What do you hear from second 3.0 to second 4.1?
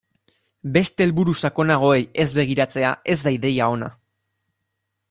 ez da ideia ona.